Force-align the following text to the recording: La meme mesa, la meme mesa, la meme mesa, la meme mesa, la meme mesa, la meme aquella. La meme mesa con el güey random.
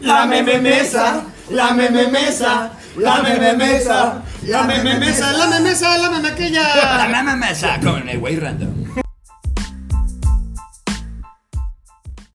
La 0.00 0.26
meme 0.26 0.58
mesa, 0.60 1.24
la 1.50 1.72
meme 1.72 2.06
mesa, 2.08 2.70
la 2.96 3.22
meme 3.22 3.54
mesa, 3.56 4.22
la 4.46 4.62
meme 4.62 4.94
mesa, 4.98 5.32
la 5.32 5.46
meme 5.46 5.60
mesa, 5.60 5.98
la 5.98 6.10
meme 6.10 6.28
aquella. 6.28 6.76
La 6.76 7.08
meme 7.08 7.36
mesa 7.36 7.80
con 7.82 8.08
el 8.08 8.18
güey 8.18 8.36
random. 8.36 9.07